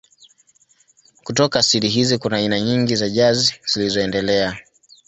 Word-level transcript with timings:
Kutoka 1.23 1.59
asili 1.59 1.87
hizi 1.89 2.17
kuna 2.17 2.37
aina 2.37 2.59
nyingi 2.61 2.95
za 2.95 3.09
jazz 3.09 3.51
zilizoendelea. 3.73 4.57